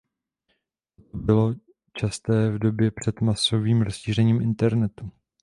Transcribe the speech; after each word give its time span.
Toto 1.11 1.17
bylo 1.25 1.55
časté 1.93 2.51
v 2.51 2.59
době 2.59 2.91
před 2.91 3.21
masovým 3.21 3.81
rozšířením 3.81 4.41
internetu. 4.41 5.11